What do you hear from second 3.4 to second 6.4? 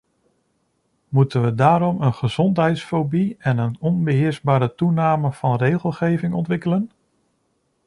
een onbeheersbare toename van regelgeving